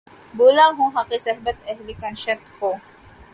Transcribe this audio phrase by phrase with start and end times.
[0.33, 2.69] بھولا ہوں حقِ صحبتِ اہلِ کنشت کو